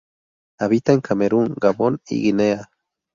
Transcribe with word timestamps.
Habita 0.57 0.93
en 0.93 1.01
Camerún, 1.01 1.53
Gabón 1.55 2.01
y 2.09 2.23
Guinea. 2.23 2.71